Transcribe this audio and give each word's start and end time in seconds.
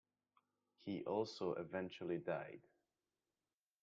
He 0.81 1.03
also 1.05 1.53
eventually 1.53 2.17
died. 2.17 2.63